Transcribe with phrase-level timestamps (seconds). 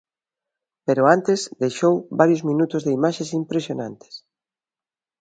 [0.85, 4.13] Pero antes deixou varios minutos de imaxes impresionantes.